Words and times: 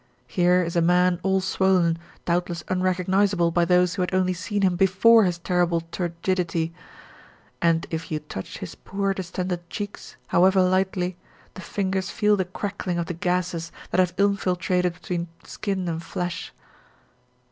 Here 0.25 0.63
is 0.63 0.75
a 0.75 0.81
man 0.81 1.19
all 1.21 1.41
swollen, 1.41 1.99
doubtless 2.25 2.63
unrecognisable 2.69 3.51
by 3.51 3.65
those 3.65 3.93
who 3.93 4.01
had 4.01 4.15
only 4.15 4.33
seen 4.33 4.63
him 4.63 4.75
before 4.75 5.25
this 5.25 5.37
terrible 5.37 5.81
turgidity, 5.91 6.73
and 7.61 7.85
if 7.91 8.09
you 8.11 8.17
touch 8.17 8.57
his 8.57 8.73
poor, 8.73 9.13
distended 9.13 9.69
cheeks 9.69 10.15
however 10.29 10.63
lightly, 10.63 11.17
the 11.53 11.61
fingers 11.61 12.09
feel 12.09 12.35
the 12.35 12.45
crackling 12.45 12.97
of 12.97 13.05
the 13.05 13.13
gases 13.13 13.71
that 13.91 13.99
have 13.99 14.15
infiltrated 14.17 14.93
between 14.95 15.27
skin 15.43 15.87
and 15.87 16.01
flesh. 16.01 16.51